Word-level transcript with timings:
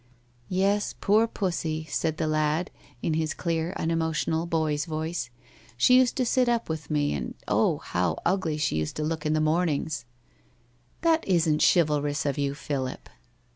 * 0.31 0.43
Yes, 0.49 0.95
poor 0.99 1.27
Puss),' 1.27 1.63
said 1.95 2.17
the 2.17 2.25
lad 2.25 2.71
in 3.03 3.13
his 3.13 3.35
clear 3.35 3.71
unemotional 3.77 4.49
hoy's 4.51 4.85
voice.' 4.85 5.29
She 5.77 5.95
used 5.99 6.15
to 6.15 6.25
sit 6.25 6.49
up 6.49 6.69
with 6.69 6.89
me, 6.89 7.13
and 7.13 7.35
oh! 7.47 7.77
how 7.77 8.17
ugly 8.25 8.57
she 8.57 8.77
used 8.77 8.95
to 8.95 9.03
look 9.03 9.27
in 9.27 9.33
the 9.33 9.39
mornings!'' 9.39 10.05
That 11.03 11.23
isn't 11.27 11.61
chivalrous 11.63 12.25
of 12.25 12.39
you, 12.39 12.55
Philip.' 12.55 13.09